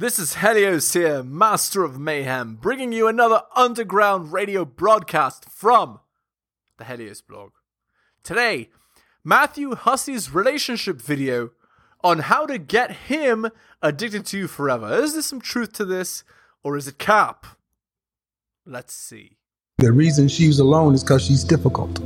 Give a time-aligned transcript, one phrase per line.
[0.00, 5.98] This is Helios here, Master of Mayhem, bringing you another underground radio broadcast from
[6.76, 7.50] the Helios blog.
[8.22, 8.70] Today,
[9.24, 11.50] Matthew Hussey's relationship video
[12.04, 13.48] on how to get him
[13.82, 14.94] addicted to you forever.
[15.02, 16.22] Is there some truth to this,
[16.62, 17.44] or is it cap?
[18.64, 19.38] Let's see.
[19.78, 21.98] The reason she's alone is because she's difficult.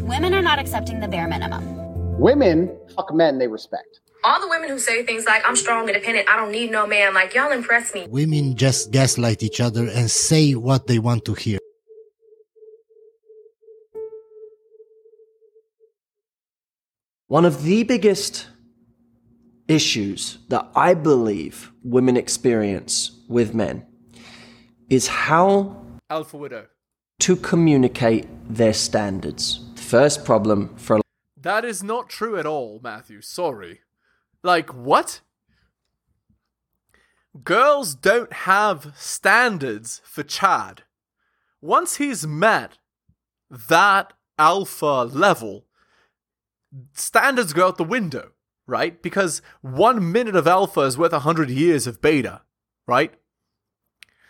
[0.00, 2.18] Women are not accepting the bare minimum.
[2.18, 4.00] Women fuck men they respect.
[4.24, 7.14] All the women who say things like, I'm strong, independent, I don't need no man,
[7.14, 8.06] like, y'all impress me.
[8.08, 11.58] Women just gaslight each other and say what they want to hear.
[17.28, 18.48] One of the biggest
[19.68, 23.86] issues that I believe women experience with men
[24.88, 25.76] is how
[26.10, 26.66] Alpha Widow.
[27.20, 29.60] to communicate their standards.
[29.74, 31.00] The first problem for a
[31.40, 33.20] That is not true at all, Matthew.
[33.20, 33.80] Sorry.
[34.42, 35.20] Like, what?
[37.44, 40.82] Girls don't have standards for Chad.
[41.60, 42.78] Once he's met
[43.50, 45.66] that alpha level,
[46.92, 48.32] standards go out the window,
[48.66, 49.02] right?
[49.02, 52.42] Because one minute of alpha is worth a hundred years of beta,
[52.86, 53.14] right?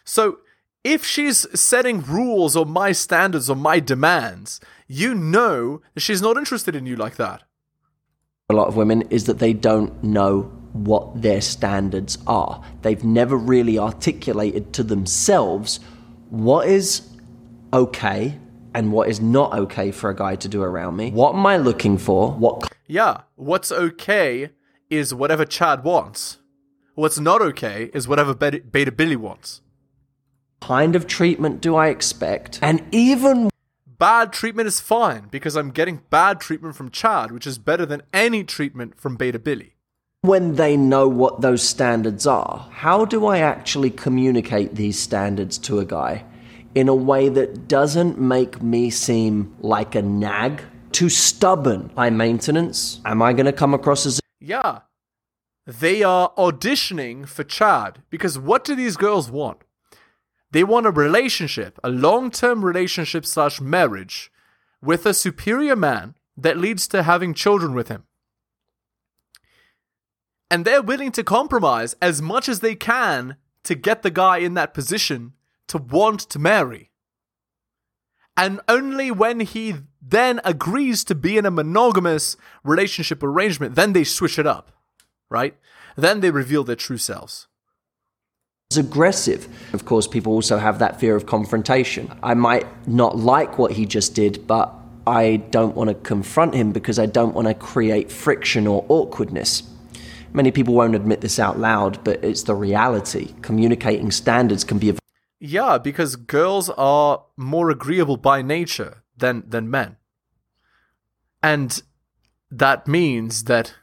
[0.05, 0.39] So
[0.85, 6.37] if she's setting rules or my standards or my demands, you know that she's not
[6.37, 7.43] interested in you like that.
[8.51, 12.65] A lot of women is that they don't know what their standards are.
[12.81, 15.81] They've never really articulated to themselves
[16.31, 17.07] what is
[17.75, 18.39] okay
[18.73, 21.11] and what is not okay for a guy to do around me.
[21.11, 22.33] What am I looking for?
[22.33, 24.49] What Yeah, what's okay
[24.89, 26.39] is whatever Chad wants.
[26.95, 29.61] What's not okay is whatever Beta, Billy wants.
[30.63, 32.61] kind of treatment do I expect?
[32.63, 33.51] And even
[33.99, 38.03] Bad treatment is fine because I'm getting bad treatment from Chad, which is better than
[38.13, 39.75] any treatment from Beta Billy.
[40.21, 45.79] when they know what those standards are, how do I actually communicate these standards to
[45.79, 46.25] a guy
[46.75, 50.63] in a way that doesn't make me seem like a nag?
[50.93, 53.01] Too stubborn, high maintenance?
[53.05, 54.81] Am I going to come across as Yeah,
[55.67, 59.63] they are auditioning for Chad because what do these girls want?
[60.51, 64.31] They want a relationship, a long term relationship slash marriage
[64.81, 68.05] with a superior man that leads to having children with him.
[70.51, 74.55] And they're willing to compromise as much as they can to get the guy in
[74.55, 75.35] that position
[75.67, 76.91] to want to marry.
[78.37, 84.05] And only when he then agrees to be in a monogamous relationship arrangement, then they
[84.05, 84.71] switch it up,
[85.29, 85.57] right?
[85.97, 87.49] Then they reveal their true selves.
[88.77, 89.49] Aggressive?
[89.73, 92.13] Of course, people also have that fear of confrontation.
[92.23, 94.75] I might not like what he just did, but
[95.07, 99.63] I don't want to confront him because I don't want to create friction or awkwardness.
[100.35, 103.35] Many people won't admit this out loud, but it's the reality.
[103.41, 104.97] Communicating standards can be a
[105.41, 109.97] Yeah, because girls are more agreeable by nature than than men.
[111.43, 111.83] And
[112.51, 113.75] that means that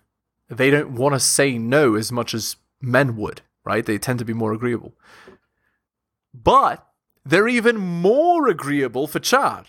[0.47, 3.85] they don't want to say no as much as men would, right?
[3.85, 4.93] They tend to be more agreeable.
[6.33, 6.87] But
[7.25, 9.67] they're even more agreeable for Chad.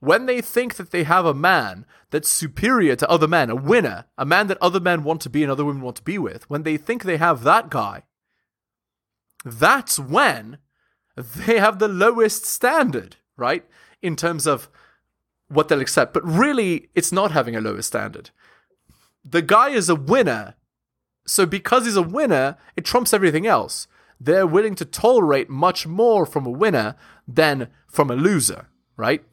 [0.00, 4.06] When they think that they have a man that's superior to other men, a winner,
[4.16, 6.48] a man that other men want to be and other women want to be with,
[6.48, 8.04] when they think they have that guy,
[9.44, 10.58] that's when
[11.16, 13.64] they have the lowest standard, right?
[14.00, 14.70] In terms of
[15.48, 16.14] what they'll accept.
[16.14, 18.30] But really, it's not having a lower standard.
[19.24, 20.54] The guy is a winner.
[21.26, 23.86] So because he's a winner, it trumps everything else.
[24.18, 29.24] They're willing to tolerate much more from a winner than from a loser, right?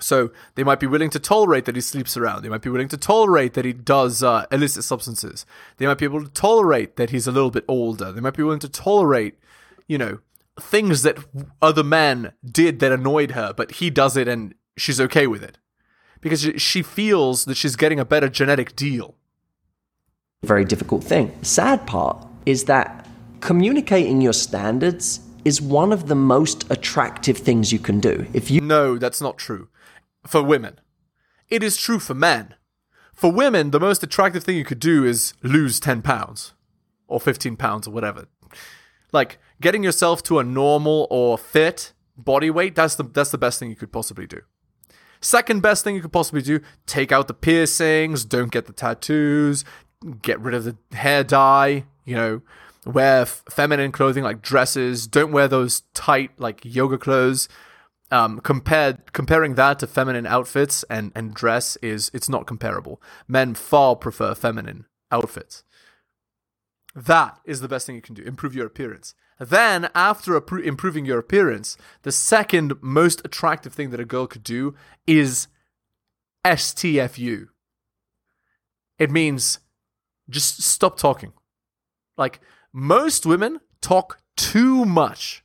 [0.00, 2.42] So they might be willing to tolerate that he sleeps around.
[2.42, 5.44] They might be willing to tolerate that he does uh, illicit substances.
[5.78, 8.12] They might be able to tolerate that he's a little bit older.
[8.12, 9.38] They might be willing to tolerate,
[9.88, 10.20] you know,
[10.60, 11.18] things that
[11.62, 15.58] other men did that annoyed her, but he does it and she's okay with it
[16.20, 19.16] because she- she feels that she's getting a better genetic deal.
[20.48, 21.32] Very difficult thing.
[21.42, 23.06] Sad part is that
[23.40, 28.26] communicating your standards is one of the most attractive things you can do.
[28.32, 29.68] If you No, that's not true.
[30.26, 30.80] For women.
[31.48, 32.54] It is true for men.
[33.14, 36.54] For women, the most attractive thing you could do is lose 10 pounds
[37.06, 38.26] or 15 pounds or whatever.
[39.12, 43.58] Like getting yourself to a normal or fit body weight, that's the that's the best
[43.58, 44.40] thing you could possibly do.
[45.20, 49.64] Second best thing you could possibly do, take out the piercings, don't get the tattoos,
[50.22, 52.42] get rid of the hair dye, you know,
[52.86, 57.48] wear f- feminine clothing like dresses, don't wear those tight like yoga clothes.
[58.10, 63.02] Um, compared comparing that to feminine outfits and and dress is it's not comparable.
[63.26, 65.62] Men far prefer feminine outfits.
[66.94, 68.22] That is the best thing you can do.
[68.22, 69.14] Improve your appearance.
[69.38, 74.74] Then, after improving your appearance, the second most attractive thing that a girl could do
[75.06, 75.46] is
[76.44, 77.48] STFU.
[78.98, 79.60] It means
[80.28, 81.32] just stop talking.
[82.16, 82.40] Like,
[82.72, 85.44] most women talk too much.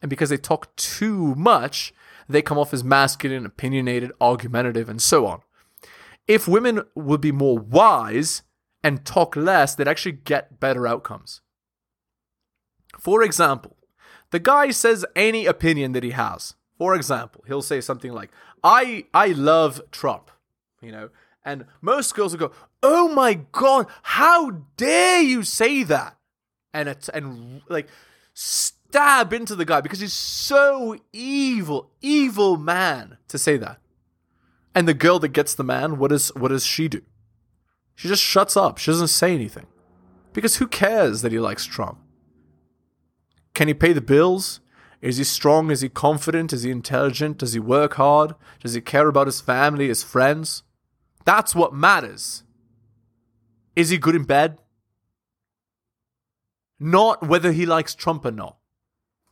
[0.00, 1.92] And because they talk too much,
[2.28, 5.40] they come off as masculine, opinionated, argumentative, and so on.
[6.26, 8.42] If women would be more wise
[8.84, 11.40] and talk less, they'd actually get better outcomes.
[12.98, 13.76] For example,
[14.30, 16.54] the guy says any opinion that he has.
[16.76, 18.30] For example, he'll say something like,
[18.62, 20.30] I I love Trump,
[20.80, 21.10] you know,
[21.44, 26.16] and most girls will go, "Oh my god, how dare you say that?"
[26.72, 27.88] And it's and like
[28.34, 33.78] stab into the guy because he's so evil, evil man to say that.
[34.74, 37.02] And the girl that gets the man, what does what does she do?
[37.94, 38.78] She just shuts up.
[38.78, 39.66] She doesn't say anything.
[40.32, 41.98] Because who cares that he likes Trump?
[43.54, 44.60] Can he pay the bills?
[45.00, 45.70] Is he strong?
[45.72, 46.52] Is he confident?
[46.52, 47.38] Is he intelligent?
[47.38, 48.34] Does he work hard?
[48.60, 50.62] Does he care about his family, his friends?
[51.24, 52.44] That's what matters.
[53.78, 54.58] Is he good in bed?
[56.80, 58.56] Not whether he likes Trump or not.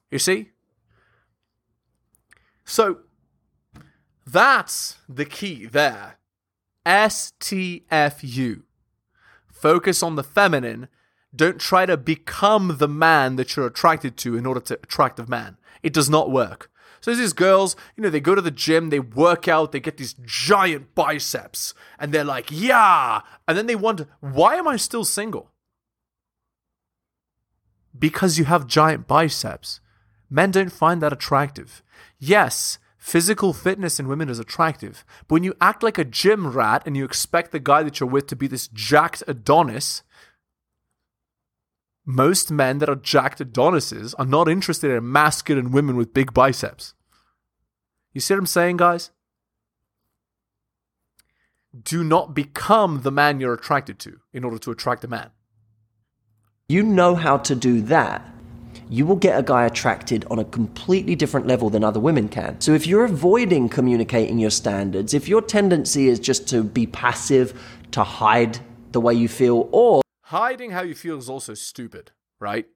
[0.08, 0.50] You see?
[2.64, 2.98] So,
[4.25, 6.20] that's the key there.
[6.87, 8.62] STFU.
[9.52, 10.87] Focus on the feminine.
[11.34, 15.28] Don't try to become the man that you're attracted to in order to attract a
[15.28, 15.56] man.
[15.82, 16.70] It does not work.
[17.06, 19.97] So these girls, you know, they go to the gym, they work out, they get
[19.97, 23.20] these giant biceps, and they're like, yeah.
[23.47, 25.53] And then they wonder, why am I still single?
[27.97, 29.79] Because you have giant biceps.
[30.29, 31.81] Men don't find that attractive.
[32.19, 36.82] Yes, physical fitness in women is attractive, but when you act like a gym rat
[36.87, 40.03] and you expect the guy that you're with to be this jacked Adonis,
[42.05, 46.94] most men that are jacked Adonises are not interested in masculine women with big biceps.
[48.17, 49.11] You see what I'm saying, guys?
[51.79, 55.33] Do not become the man you're attracted to in order to attract a man.
[56.67, 58.27] You know how to do that.
[58.89, 62.59] You will get a guy attracted on a completely different level than other women can.
[62.59, 67.53] So, if you're avoiding communicating your standards, if your tendency is just to be passive,
[67.91, 68.61] to hide
[68.93, 72.67] the way you feel, or hiding how you feel is also stupid, right?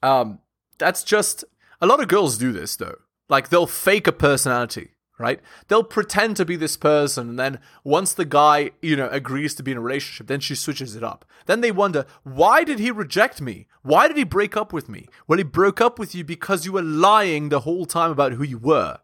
[0.00, 0.38] Um,
[0.78, 1.44] that's just
[1.80, 2.98] a lot of girls do this though.
[3.28, 5.40] Like they'll fake a personality, right?
[5.68, 9.62] They'll pretend to be this person, and then once the guy, you know, agrees to
[9.62, 11.24] be in a relationship, then she switches it up.
[11.46, 13.66] Then they wonder, why did he reject me?
[13.82, 15.06] Why did he break up with me?
[15.26, 18.44] Well, he broke up with you because you were lying the whole time about who
[18.44, 18.98] you were.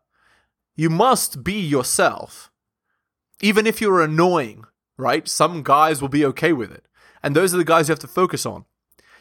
[0.76, 2.50] You must be yourself.
[3.42, 4.64] Even if you're annoying,
[4.98, 5.26] right?
[5.26, 6.84] Some guys will be okay with it.
[7.22, 8.64] And those are the guys you have to focus on.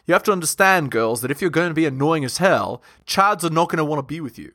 [0.06, 3.44] You have to understand, girls, that if you're going to be annoying as hell, Chads
[3.44, 4.54] are not going to want to be with you.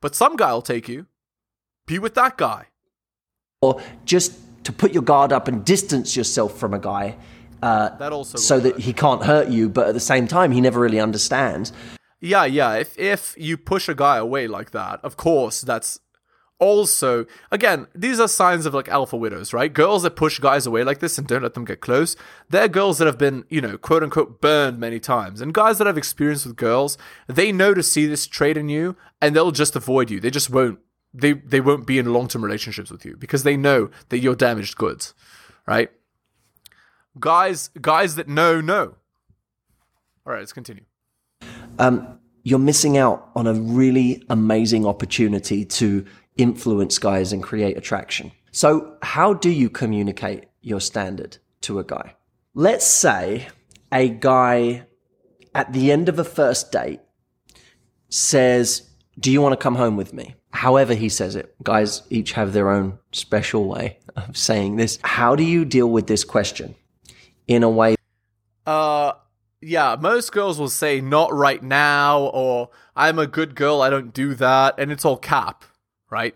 [0.00, 1.06] But some guy will take you.
[1.86, 2.66] Be with that guy.
[3.62, 4.32] or just
[4.64, 7.16] to put your guard up and distance yourself from a guy
[7.62, 10.60] uh, That also so that he can't hurt you, but at the same time, he
[10.60, 11.72] never really understands.
[12.20, 12.74] Yeah, yeah.
[12.74, 16.00] If if you push a guy away like that, of course, that's
[16.58, 19.72] also again, these are signs of like alpha widows, right?
[19.72, 22.16] Girls that push guys away like this and don't let them get close,
[22.48, 25.40] they're girls that have been, you know, quote unquote burned many times.
[25.40, 28.96] And guys that have experience with girls, they know to see this trait in you
[29.20, 30.20] and they'll just avoid you.
[30.20, 30.78] They just won't
[31.12, 34.34] they they won't be in long term relationships with you because they know that you're
[34.34, 35.14] damaged goods.
[35.66, 35.90] Right?
[37.18, 38.94] Guys guys that know know.
[40.26, 40.84] Alright, let's continue.
[41.78, 46.04] um, you're missing out on a really amazing opportunity to
[46.36, 48.32] influence guys and create attraction.
[48.52, 52.14] So, how do you communicate your standard to a guy?
[52.54, 53.48] Let's say
[53.92, 54.86] a guy
[55.54, 57.00] at the end of a first date
[58.08, 58.88] says,
[59.18, 60.34] Do you want to come home with me?
[60.52, 61.54] However, he says it.
[61.62, 64.98] Guys each have their own special way of saying this.
[65.02, 66.74] How do you deal with this question
[67.46, 67.96] in a way
[68.66, 69.12] Uh,
[69.60, 74.14] yeah, most girls will say not right now or I'm a good girl, I don't
[74.14, 75.64] do that, and it's all cap,
[76.10, 76.34] right?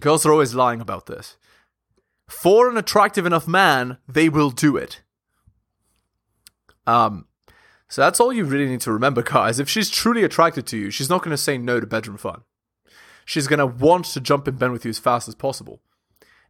[0.00, 1.36] Girls are always lying about this.
[2.28, 5.02] For an attractive enough man, they will do it.
[6.86, 7.26] Um,
[7.88, 9.58] so that's all you really need to remember, guys.
[9.58, 12.42] If she's truly attracted to you, she's not going to say no to bedroom fun.
[13.24, 15.80] She's going to want to jump in bed with you as fast as possible.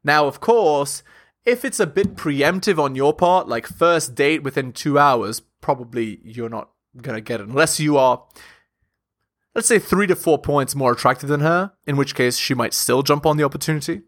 [0.04, 1.02] Now, of course,
[1.44, 6.20] if it's a bit preemptive on your part, like first date within two hours, probably
[6.22, 6.70] you're not
[7.00, 8.24] gonna get it unless you are,
[9.54, 12.74] let's say, three to four points more attractive than her, in which case she might
[12.74, 14.02] still jump on the opportunity.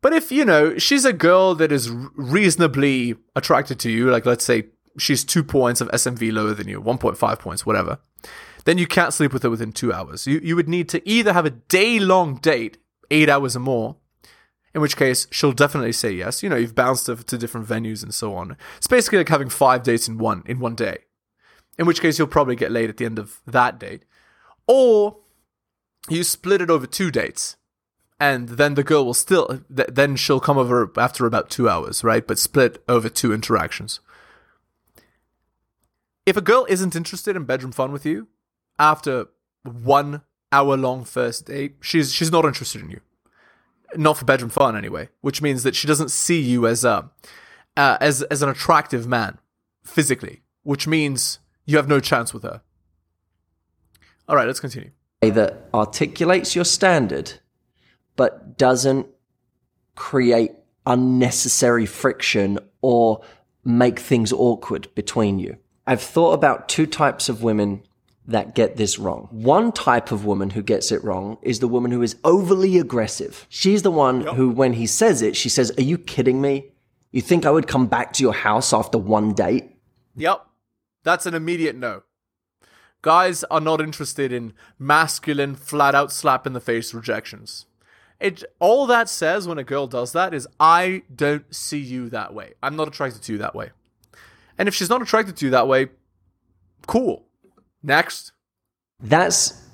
[0.00, 4.44] But if, you know, she's a girl that is reasonably attracted to you, like let's
[4.44, 4.64] say
[4.98, 7.98] she's two points of SMV lower than you, 1.5 points, whatever,
[8.64, 10.26] then you can't sleep with her within two hours.
[10.26, 12.78] You, you would need to either have a day long date,
[13.10, 13.96] eight hours or more,
[14.74, 16.42] in which case she'll definitely say yes.
[16.42, 18.56] You know, you've bounced her to different venues and so on.
[18.76, 20.98] It's basically like having five dates in one in one day.
[21.78, 24.04] In which case you'll probably get laid at the end of that date.
[24.66, 25.18] Or
[26.08, 27.56] you split it over two dates.
[28.20, 32.04] And then the girl will still th- then she'll come over after about 2 hours,
[32.04, 32.26] right?
[32.26, 34.00] But split over two interactions.
[36.24, 38.28] If a girl isn't interested in bedroom fun with you
[38.78, 39.26] after
[39.62, 43.00] one hour long first date, she's she's not interested in you
[43.96, 47.10] not for bedroom fun anyway, which means that she doesn't see you as a
[47.76, 49.38] uh, as as an attractive man
[49.84, 52.62] physically, which means you have no chance with her.
[54.28, 54.90] All right, let's continue.
[55.20, 57.32] that articulates your standard
[58.16, 59.06] but doesn't
[59.94, 60.52] create
[60.86, 63.22] unnecessary friction or
[63.64, 65.56] make things awkward between you.
[65.86, 67.82] I've thought about two types of women
[68.26, 69.28] that get this wrong.
[69.30, 73.46] One type of woman who gets it wrong is the woman who is overly aggressive.
[73.50, 76.72] She's the one who, when he says it, she says, Are you kidding me?
[77.12, 79.70] You think I would come back to your house after one date?
[80.16, 80.46] Yep,
[81.02, 82.02] that's an immediate no.
[83.04, 87.66] Guys are not interested in masculine, flat out slap in the face rejections.
[88.18, 92.32] It all that says when a girl does that is I don't see you that
[92.32, 92.54] way.
[92.62, 93.72] I'm not attracted to you that way.
[94.56, 95.88] And if she's not attracted to you that way,
[96.86, 97.26] cool.
[97.82, 98.32] Next.
[99.00, 99.68] That's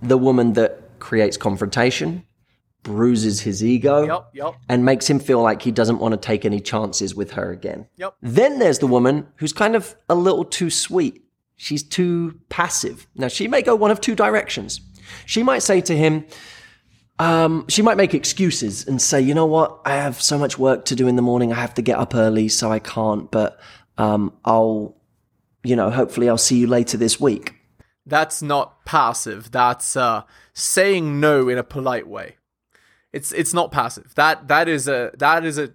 [0.00, 2.24] the woman that creates confrontation,
[2.84, 4.54] bruises his ego, Yep, yep.
[4.68, 7.88] and makes him feel like he doesn't want to take any chances with her again.
[7.96, 8.14] Yep.
[8.22, 11.24] Then there's the woman who's kind of a little too sweet.
[11.56, 13.06] She's too passive.
[13.14, 14.80] Now, she may go one of two directions.
[15.24, 16.26] She might say to him,
[17.18, 20.84] um, she might make excuses and say, you know what, I have so much work
[20.86, 21.52] to do in the morning.
[21.52, 23.58] I have to get up early, so I can't, but
[23.96, 24.96] um, I'll,
[25.64, 27.54] you know, hopefully I'll see you later this week.
[28.04, 29.50] That's not passive.
[29.50, 30.22] That's uh,
[30.52, 32.36] saying no in a polite way.
[33.12, 34.14] It's it's not passive.
[34.14, 35.72] That that is a that is a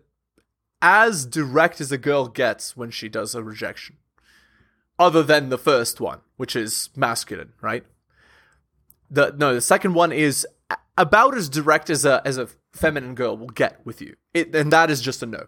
[0.81, 3.97] as direct as a girl gets when she does a rejection.
[5.01, 7.83] Other than the first one, which is masculine, right?
[9.09, 10.45] The no, the second one is
[10.95, 14.15] about as direct as a as a feminine girl will get with you.
[14.35, 15.47] It and that is just a no.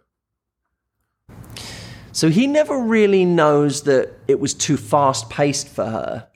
[2.11, 6.27] So he never really knows that it was too fast paced for her.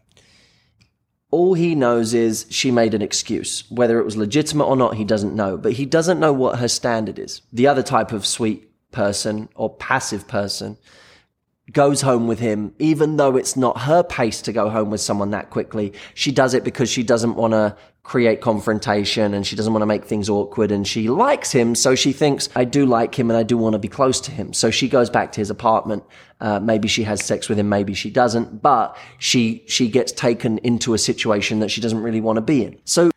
[1.31, 3.63] All he knows is she made an excuse.
[3.71, 5.57] Whether it was legitimate or not, he doesn't know.
[5.57, 7.41] But he doesn't know what her standard is.
[7.51, 10.77] The other type of sweet person or passive person
[11.71, 15.31] goes home with him, even though it's not her pace to go home with someone
[15.31, 15.93] that quickly.
[16.13, 19.87] She does it because she doesn't want to create confrontation and she doesn't want to
[19.87, 21.75] make things awkward and she likes him.
[21.75, 24.31] So she thinks, I do like him and I do want to be close to
[24.31, 24.53] him.
[24.53, 26.03] So she goes back to his apartment.
[26.39, 27.67] Uh, maybe she has sex with him.
[27.67, 32.21] Maybe she doesn't, but she, she gets taken into a situation that she doesn't really
[32.21, 32.79] want to be in.
[32.85, 33.11] So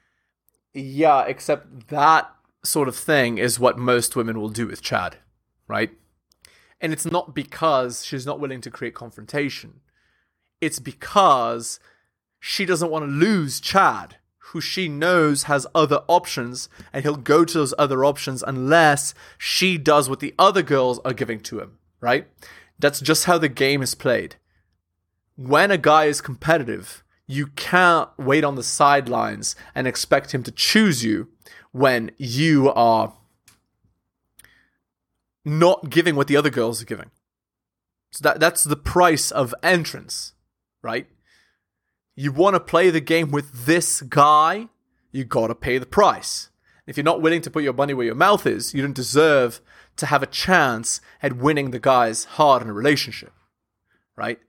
[0.75, 2.29] Yeah, except that
[2.65, 5.19] sort of thing is what most women will do with Chad,
[5.69, 5.91] right?
[6.81, 9.81] And it's not because she's not willing to create confrontation.
[10.61, 11.79] It's because
[12.39, 17.45] she doesn't want to lose Chad, who she knows has other options, and he'll go
[17.45, 21.79] to those other options unless she does what the other girls are giving to him,
[22.01, 22.27] right?
[22.79, 24.37] That's just how the game is played.
[25.37, 30.51] When a guy is competitive, you can't wait on the sidelines and expect him to
[30.51, 31.29] choose you
[31.73, 33.15] when you are
[35.45, 37.11] not giving what the other girls are giving.
[38.11, 40.33] So that that's the price of entrance,
[40.83, 41.07] right?
[42.17, 44.69] You want to play the game with this guy,
[45.13, 46.51] you got to pay the price.
[46.87, 49.61] If you're not willing to put your money where your mouth is, you don't deserve
[49.97, 53.33] to have a chance at winning the guy's heart in a relationship,
[54.17, 54.41] right?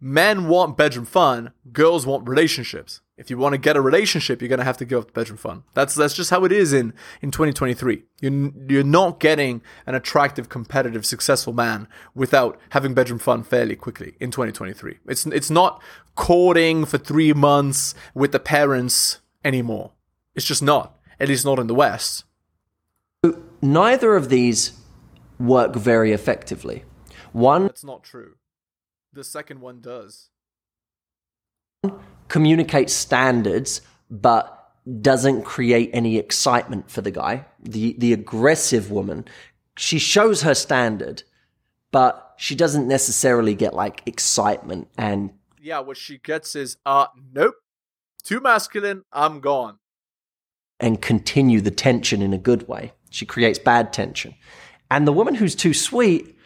[0.00, 3.00] Men want bedroom fun, girls want relationships.
[3.16, 5.12] If you want to get a relationship, you're going to have to give up the
[5.12, 5.64] bedroom fun.
[5.72, 6.92] That's that's just how it is in
[7.22, 8.02] in 2023.
[8.20, 14.16] You're you're not getting an attractive, competitive, successful man without having bedroom fun fairly quickly
[14.20, 14.98] in 2023.
[15.06, 15.82] It's it's not
[16.14, 19.92] courting for 3 months with the parents anymore.
[20.34, 20.98] It's just not.
[21.18, 22.24] At least not in the West.
[23.62, 24.72] neither of these
[25.38, 26.84] work very effectively.
[27.32, 28.34] One That's not true.
[29.12, 30.28] The second one does.
[32.28, 34.52] Communicates standards but
[35.00, 37.44] doesn't create any excitement for the guy.
[37.62, 39.24] The the aggressive woman,
[39.76, 41.22] she shows her standard,
[41.90, 47.54] but she doesn't necessarily get like excitement and Yeah, what she gets is uh nope.
[48.22, 49.78] Too masculine, I'm gone.
[50.80, 52.92] and continue the tension in a good way.
[53.10, 54.34] She creates bad tension.
[54.90, 56.36] And the woman who's too sweet,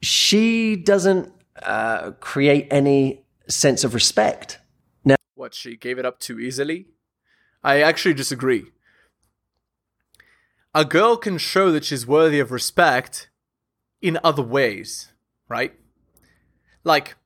[0.00, 4.58] she doesn't uh, create any sense of respect.
[5.36, 6.86] What, she gave it up too easily?
[7.62, 8.72] I actually disagree.
[10.74, 13.28] A girl can show that she's worthy of respect
[14.00, 15.12] in other ways,
[15.46, 15.74] right?
[16.84, 17.16] Like,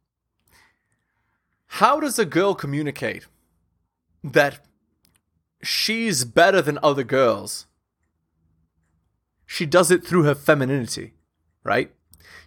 [1.67, 3.29] how does a girl communicate
[4.25, 4.59] that
[5.63, 7.67] she's better than other girls?
[9.47, 11.15] She does it through her femininity,
[11.63, 11.93] right?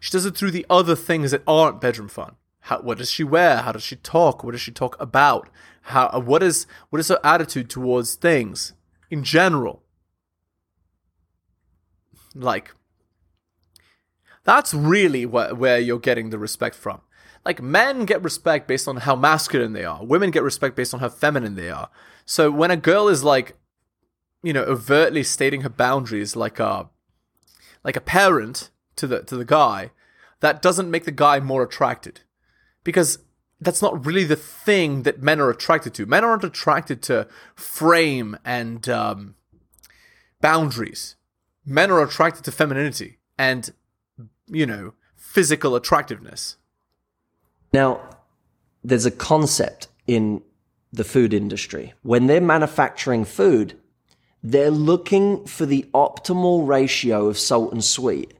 [0.01, 2.36] She does it through the other things that aren't bedroom fun.
[2.67, 3.58] How, what does she wear?
[3.58, 4.43] How does she talk?
[4.43, 5.50] What does she talk about?
[5.84, 8.74] How uh, what is what is her attitude towards things
[9.10, 9.84] in general?
[12.34, 12.74] Like
[14.46, 17.01] that's really wh- where you're getting the respect from.
[17.43, 20.03] Like men get respect based on how masculine they are.
[20.03, 21.89] Women get respect based on how feminine they are.
[22.25, 23.58] So when a girl is like,
[24.41, 26.89] you know, overtly stating her boundaries, like a,
[27.84, 29.91] like a parent to the to the guy,
[30.39, 32.22] that doesn't make the guy more attracted,
[32.83, 33.19] because
[33.61, 36.05] that's not really the thing that men are attracted to.
[36.05, 39.35] Men aren't attracted to frame and um,
[40.41, 41.15] boundaries.
[41.65, 43.71] Men are attracted to femininity and,
[44.47, 46.57] you know, physical attractiveness.
[47.71, 48.01] Now,
[48.83, 50.41] there's a concept in
[50.91, 51.93] the food industry.
[52.03, 53.79] When they're manufacturing food,
[54.43, 58.33] they're looking for the optimal ratio of salt and sweet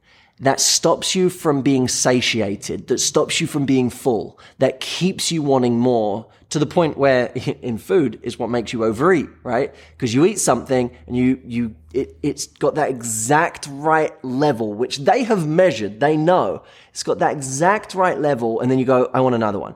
[0.44, 5.42] that stops you from being satiated, that stops you from being full, that keeps you
[5.42, 7.28] wanting more to the point where
[7.62, 9.74] in food is what makes you overeat, right?
[9.92, 15.00] Because you eat something and you, you, it, it's got that exact right level, which
[15.00, 16.00] they have measured.
[16.00, 18.60] They know it's got that exact right level.
[18.60, 19.76] And then you go, I want another one.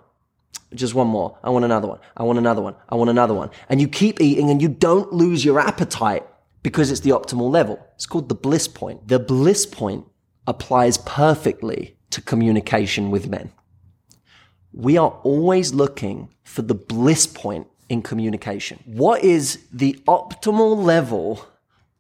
[0.74, 1.38] Just one more.
[1.44, 2.00] I want another one.
[2.18, 2.76] I want another one.
[2.90, 3.52] I want another one.
[3.70, 6.28] And you keep eating and you don't lose your appetite
[6.62, 7.80] because it's the optimal level.
[7.96, 9.08] It's called the bliss point.
[9.08, 10.06] The bliss point
[10.48, 13.52] applies perfectly to communication with men.
[14.72, 18.80] We are always looking for the bliss point in communication.
[18.86, 21.46] What is the optimal level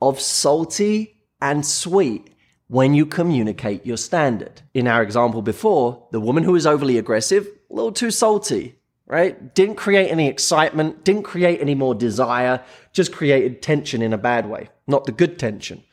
[0.01, 2.33] of salty and sweet
[2.67, 4.61] when you communicate your standard?
[4.73, 9.53] In our example before, the woman who was overly aggressive, a little too salty, right?
[9.55, 14.49] Didn't create any excitement, didn't create any more desire, just created tension in a bad
[14.49, 15.83] way, not the good tension.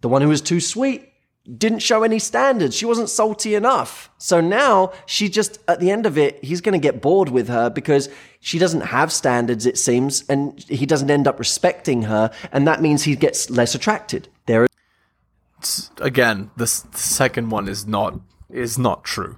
[0.00, 1.10] The one who was too sweet,
[1.58, 2.74] didn't show any standards.
[2.74, 4.10] She wasn't salty enough.
[4.16, 7.48] So now she just, at the end of it, he's going to get bored with
[7.48, 8.08] her because
[8.40, 12.30] she doesn't have standards, it seems, and he doesn't end up respecting her.
[12.50, 14.28] And that means he gets less attracted.
[14.46, 19.36] There It's- again, the second one is not is not true.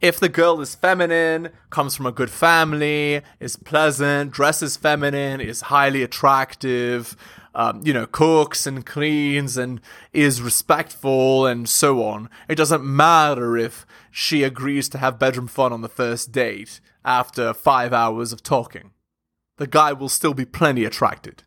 [0.00, 5.62] If the girl is feminine, comes from a good family, is pleasant, dresses feminine, is
[5.62, 7.16] highly attractive,
[7.54, 9.80] um, you know, cooks and cleans and
[10.12, 15.72] is respectful and so on, it doesn't matter if she agrees to have bedroom fun
[15.72, 18.90] on the first date after five hours of talking.
[19.56, 21.44] The guy will still be plenty attracted.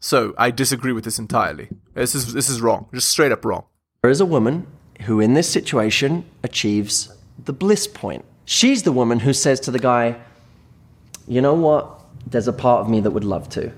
[0.00, 1.68] So I disagree with this entirely.
[1.94, 3.64] This is this is wrong, just straight up wrong.
[4.02, 4.66] There is a woman
[5.02, 7.10] who, in this situation, achieves
[7.42, 8.24] the bliss point.
[8.44, 10.16] She's the woman who says to the guy,
[11.26, 12.00] You know what?
[12.26, 13.72] There's a part of me that would love to.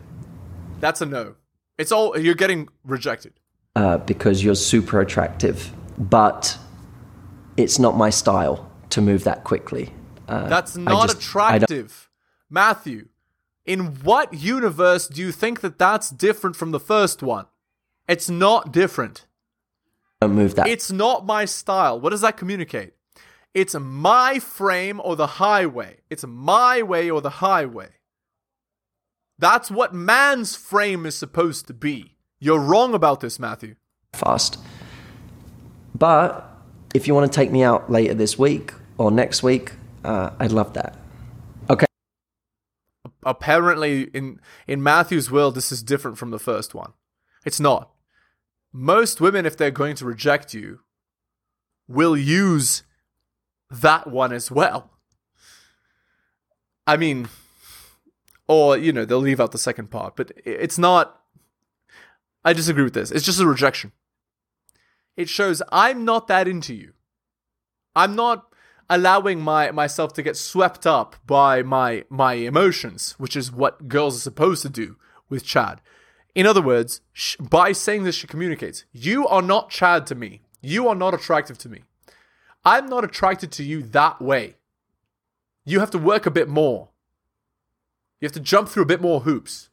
[0.81, 1.37] That's a no.
[1.79, 3.35] It's all you're getting rejected.
[3.75, 6.57] uh, because you're super attractive, but
[7.59, 9.93] it's not my style to move that quickly.
[10.29, 12.09] Uh, That's not just- attractive.
[12.49, 13.09] Matthew,
[13.67, 17.47] in what universe do you think that that's different from the first one?
[18.09, 19.27] It's not different.
[20.23, 20.69] don't move that.
[20.69, 22.01] It's not my style.
[22.01, 22.95] What does that communicate?
[23.53, 25.99] It's my frame or the highway.
[26.09, 27.91] It's my way or the highway.
[29.38, 32.16] That's what man's frame is supposed to be.
[32.38, 33.77] You're wrong about this, Matthew.
[34.12, 34.59] fast.
[35.94, 36.51] But
[36.94, 39.72] if you want to take me out later this week or next week,
[40.05, 40.96] uh, I'd love that.
[41.68, 41.87] Okay.
[43.25, 46.92] apparently in in Matthew's will this is different from the first one.
[47.44, 47.90] It's not.
[48.72, 50.81] Most women if they're going to reject you
[51.88, 52.83] will use
[53.70, 54.90] that one as well.
[56.87, 57.29] I mean
[58.49, 61.21] or you know they'll leave out the second part, but it's not
[62.45, 63.11] I disagree with this.
[63.11, 63.93] It's just a rejection.
[65.17, 66.93] It shows I'm not that into you.
[67.95, 68.47] I'm not
[68.89, 74.17] allowing my myself to get swept up by my my emotions, which is what girls
[74.17, 74.97] are supposed to do
[75.29, 75.81] with Chad.
[76.35, 80.43] In other words, sh- by saying this, she communicates: you are not Chad to me.
[80.61, 81.83] You are not attractive to me.
[82.65, 84.57] I'm not attracted to you that way.
[85.65, 86.91] You have to work a bit more.
[88.20, 89.68] You have to jump through a bit more hoops.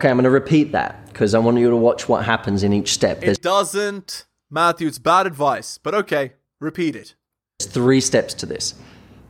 [0.00, 2.72] Okay, I'm going to repeat that because I want you to watch what happens in
[2.72, 3.20] each step.
[3.20, 4.26] There's It doesn't.
[4.50, 7.14] Matthew, it's bad advice, but okay, repeat it.
[7.58, 8.74] There's three steps to this.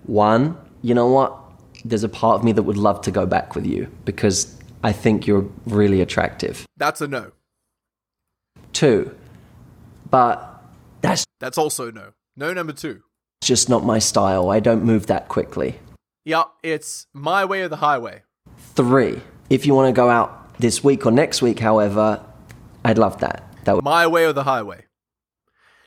[0.05, 1.39] One, you know what?
[1.85, 4.93] There's a part of me that would love to go back with you because I
[4.93, 6.67] think you're really attractive.
[6.77, 7.33] That's a no.
[8.73, 9.15] Two,
[10.11, 10.63] but
[11.01, 12.13] that's That's also no.
[12.37, 13.03] No number two.
[13.41, 14.51] It's just not my style.
[14.51, 15.79] I don't move that quickly.
[16.25, 18.23] Yeah, it's my way or the highway.
[18.75, 22.25] Three, if you want to go out this week or next week, however,
[22.85, 23.45] I'd love that.
[23.65, 24.87] That would My way or the highway.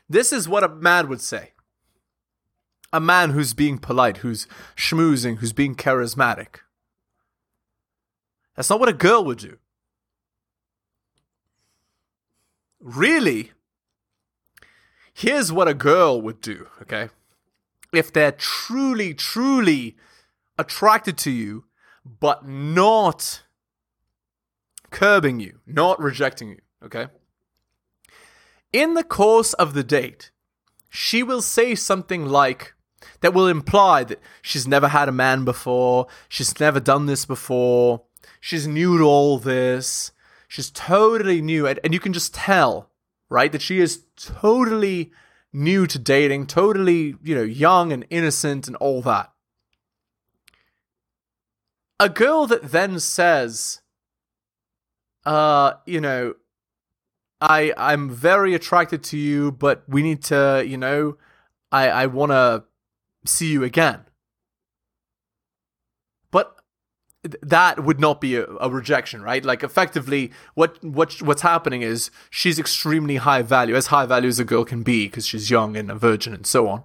[0.08, 1.52] This is what a man would say.
[2.92, 4.46] A man who's being polite, who's
[4.76, 6.60] schmoozing, who's being charismatic.
[8.54, 9.58] That's not what a girl would do.
[12.80, 13.52] Really?
[15.12, 17.10] Here's what a girl would do, okay?
[17.92, 19.96] If they're truly, truly
[20.58, 21.64] attracted to you,
[22.20, 23.42] but not
[24.90, 27.06] curbing you, not rejecting you, okay?
[28.72, 30.30] In the course of the date,
[30.88, 32.74] she will say something like
[33.20, 38.02] that will imply that she's never had a man before, she's never done this before,
[38.40, 40.12] she's new to all this,
[40.48, 42.90] she's totally new, and, and you can just tell,
[43.28, 45.12] right, that she is totally
[45.52, 49.32] new to dating, totally, you know, young and innocent and all that.
[52.00, 53.80] A girl that then says,
[55.24, 56.34] uh, you know,
[57.40, 61.16] I I'm very attracted to you, but we need to, you know,
[61.72, 62.64] I I want to
[63.24, 64.04] see you again.
[66.30, 66.56] But
[67.42, 69.44] that would not be a, a rejection, right?
[69.44, 74.38] Like effectively, what what what's happening is she's extremely high value, as high value as
[74.38, 76.84] a girl can be, because she's young and a virgin and so on.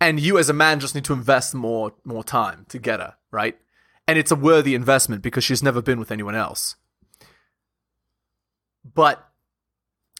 [0.00, 3.14] And you, as a man, just need to invest more more time to get her,
[3.30, 3.58] right?
[4.06, 6.76] And it's a worthy investment because she's never been with anyone else.
[8.94, 9.28] But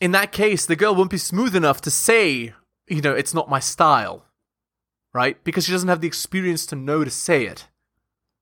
[0.00, 2.54] in that case, the girl won't be smooth enough to say,
[2.88, 4.26] you know, it's not my style,
[5.12, 5.42] right?
[5.44, 7.68] Because she doesn't have the experience to know to say it,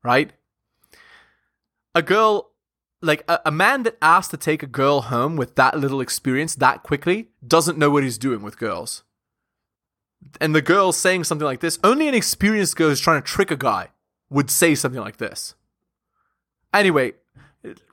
[0.03, 0.33] right?
[1.95, 2.51] A girl,
[3.01, 6.55] like a, a man that asks to take a girl home with that little experience
[6.57, 9.05] that quickly doesn't know what he's doing with girls.
[10.41, 13.51] And the girl saying something like this, only an experienced girl who's trying to trick
[13.51, 13.89] a guy
[14.31, 15.55] would say something like this.
[16.75, 17.13] Anyway,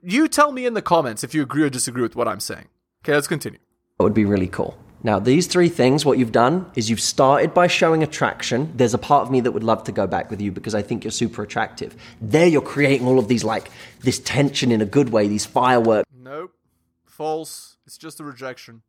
[0.02, 2.68] you tell me in the comments if you agree or disagree with what I'm saying.
[3.04, 3.60] Okay, let's continue.
[3.98, 4.78] That would be really cool.
[5.06, 8.72] Now, these three things, what you've done is you've started by showing attraction.
[8.76, 10.82] There's a part of me that would love to go back with you because I
[10.82, 11.94] think you're super attractive.
[12.22, 16.10] There, you're creating all of these, like, this tension in a good way, these fireworks,
[16.18, 16.54] Nope.
[17.06, 17.78] False.
[17.86, 18.82] It's just a rejection.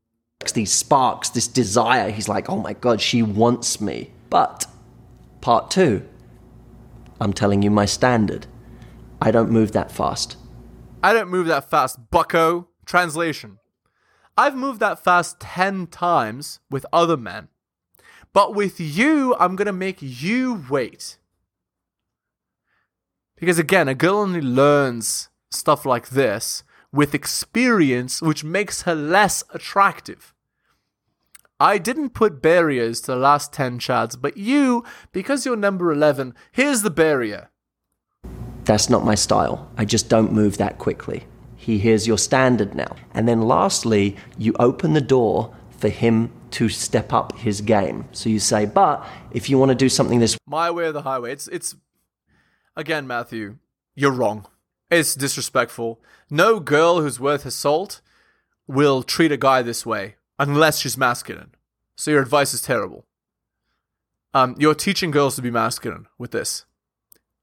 [0.52, 2.10] These sparks, this desire.
[2.10, 4.12] He's like, oh my God, she wants me.
[4.30, 4.66] But,
[5.40, 6.06] part two,
[7.20, 8.46] I'm telling you my standard.
[9.20, 10.36] I don't move that fast.
[11.02, 12.68] I don't move that fast, bucko.
[12.84, 13.58] Translation.
[14.36, 17.48] I've moved that fast 10 times with other men.
[18.32, 21.18] But with you, I'm going to make you wait.
[23.36, 29.44] Because again, a girl only learns stuff like this with experience, which makes her less
[29.54, 30.33] attractive.
[31.64, 36.34] I didn't put barriers to the last 10 chads, but you, because you're number 11,
[36.52, 37.48] here's the barrier.
[38.64, 39.70] That's not my style.
[39.78, 41.24] I just don't move that quickly.
[41.56, 42.94] He hears your standard now.
[43.14, 48.08] And then lastly, you open the door for him to step up his game.
[48.12, 51.00] So you say, but if you want to do something this My way or the
[51.00, 51.32] highway.
[51.32, 51.74] It's it's
[52.76, 53.56] again, Matthew,
[53.94, 54.46] you're wrong.
[54.90, 55.98] It's disrespectful.
[56.28, 58.02] No girl who's worth her salt
[58.66, 61.54] will treat a guy this way unless she's masculine.
[61.96, 63.06] So your advice is terrible.
[64.32, 66.64] Um, you're teaching girls to be masculine with this,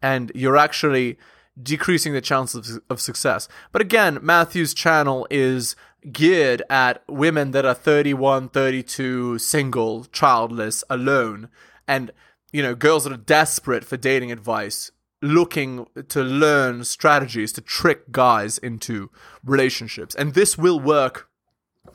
[0.01, 1.17] and you're actually
[1.61, 3.47] decreasing the chances of, of success.
[3.71, 5.75] But again, Matthew's channel is
[6.11, 11.49] geared at women that are 31, 32, single, childless, alone,
[11.87, 12.11] and
[12.51, 18.11] you know, girls that are desperate for dating advice, looking to learn strategies to trick
[18.11, 19.09] guys into
[19.43, 20.15] relationships.
[20.15, 21.29] And this will work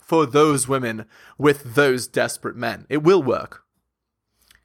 [0.07, 1.05] for those women
[1.37, 2.87] with those desperate men.
[2.88, 3.64] It will work.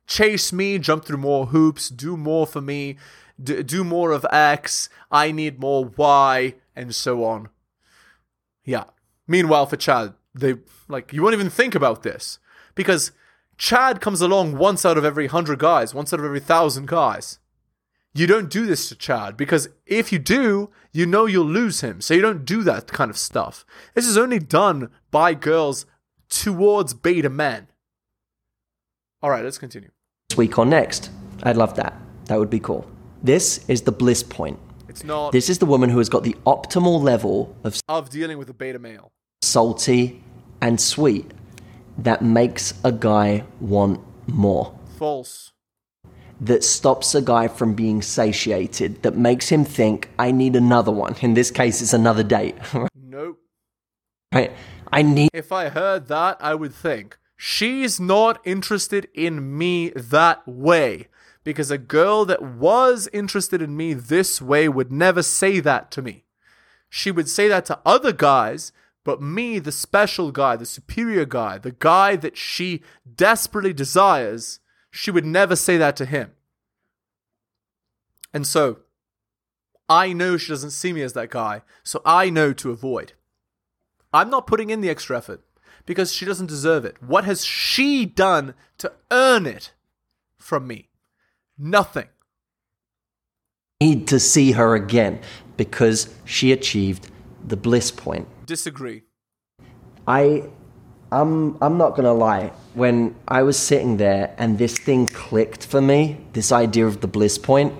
[0.05, 2.97] Chase me, jump through more hoops, do more for me,
[3.41, 7.49] d- do more of X, I need more Y, and so on.
[8.63, 8.83] Yeah.
[9.27, 10.55] Meanwhile, for Chad, they
[10.87, 12.37] like you won't even think about this
[12.75, 13.11] because
[13.57, 17.39] Chad comes along once out of every hundred guys, once out of every thousand guys.
[18.13, 22.01] You don't do this to Chad because if you do, you know you'll lose him.
[22.01, 23.65] So you don't do that kind of stuff.
[23.93, 25.85] This is only done by girls
[26.29, 27.67] towards beta men.
[29.21, 29.89] All right, let's continue.
[30.29, 31.11] This week or next,
[31.43, 31.93] I'd love that.
[32.25, 32.89] That would be cool.
[33.21, 34.59] This is the bliss point.
[34.87, 38.37] It's not This is the woman who has got the optimal level of of dealing
[38.37, 39.11] with a beta male.
[39.41, 40.23] salty
[40.61, 41.31] and sweet
[41.97, 44.77] that makes a guy want more.
[44.97, 45.51] False.
[46.39, 51.15] That stops a guy from being satiated, that makes him think, I need another one.
[51.21, 52.55] In this case, it's another date.
[52.95, 53.39] Nope.
[54.33, 54.51] Right?
[54.91, 60.47] I need If I heard that, I would think she's not interested in me that
[60.47, 61.07] way.
[61.43, 66.01] Because a girl that was interested in me this way would never say that to
[66.01, 66.23] me.
[66.87, 68.71] She would say that to other guys,
[69.03, 72.83] but me, the special guy, the superior guy, the guy that she
[73.15, 74.59] desperately desires,
[74.91, 76.33] she would never say that to him.
[78.33, 78.81] And so,
[79.89, 83.13] I know she doesn't see me as that guy, so I know to avoid.
[84.13, 85.41] I'm not putting in the extra effort
[85.85, 87.01] because she doesn't deserve it.
[87.01, 89.73] What has she done to earn it
[90.37, 90.89] from me?
[91.57, 92.07] Nothing.
[93.79, 95.19] need to see her again
[95.57, 97.09] because she achieved
[97.47, 98.27] the bliss point.
[98.45, 99.03] Disagree.
[100.07, 100.43] I
[101.11, 102.51] I'm I'm not gonna lie.
[102.73, 107.07] When I was sitting there and this thing clicked for me, this idea of the
[107.07, 107.73] bliss point,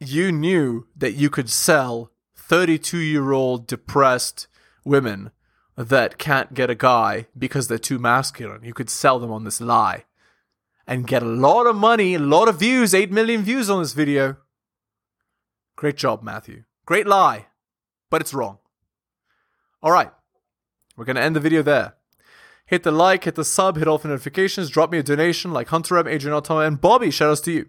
[0.00, 4.48] You knew that you could sell 32 year old depressed
[4.84, 5.30] women
[5.76, 8.64] that can't get a guy because they're too masculine.
[8.64, 10.04] You could sell them on this lie
[10.86, 13.92] and get a lot of money, a lot of views, 8 million views on this
[13.92, 14.36] video.
[15.76, 16.64] Great job, Matthew.
[16.86, 17.46] Great lie,
[18.10, 18.58] but it's wrong.
[19.82, 20.10] All right,
[20.96, 21.94] we're going to end the video there.
[22.66, 25.68] Hit the like, hit the sub, hit all the notifications, drop me a donation like
[25.68, 27.08] Hunter M, Adrian Otto, and Bobby.
[27.08, 27.68] Shoutouts to you.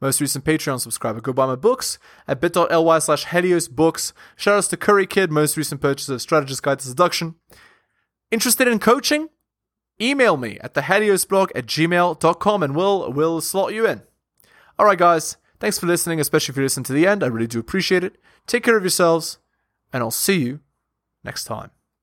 [0.00, 1.20] Most recent Patreon subscriber.
[1.20, 4.12] Go buy my books at bit.ly slash Helios Books.
[4.36, 7.34] Shoutouts to Curry Kid, most recent purchase of Strategist Guide to Seduction.
[8.30, 9.28] Interested in coaching?
[10.00, 14.02] Email me at theheliosblog at gmail.com and we'll, we'll slot you in.
[14.78, 15.38] All right, guys.
[15.58, 17.24] Thanks for listening, especially if you listen to the end.
[17.24, 18.18] I really do appreciate it.
[18.46, 19.38] Take care of yourselves,
[19.92, 20.60] and I'll see you
[21.24, 21.70] next time.